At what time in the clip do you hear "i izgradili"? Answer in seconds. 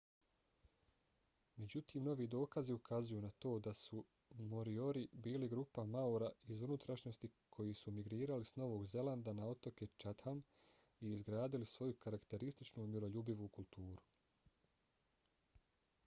10.99-11.71